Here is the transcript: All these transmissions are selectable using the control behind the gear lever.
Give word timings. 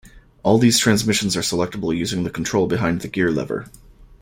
All 0.41 0.57
these 0.57 0.79
transmissions 0.79 1.37
are 1.37 1.41
selectable 1.41 1.95
using 1.95 2.23
the 2.23 2.31
control 2.31 2.65
behind 2.65 3.01
the 3.01 3.07
gear 3.07 3.29
lever. 3.29 3.67